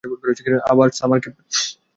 আবার 0.71 0.87
summer 0.91 1.19
camp. 1.23 1.37